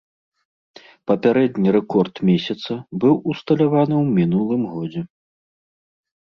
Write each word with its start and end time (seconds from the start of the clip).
Папярэдні 1.11 1.69
рэкорд 1.75 2.15
месяца 2.29 2.73
быў 3.03 3.13
усталяваны 3.35 3.95
ў 4.03 4.15
мінулым 4.17 4.63
годзе. 4.73 5.01